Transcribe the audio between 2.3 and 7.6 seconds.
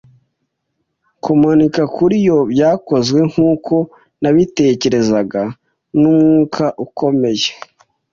byakozwe, nkuko nabitekerezaga, n'umwuka ukomeye.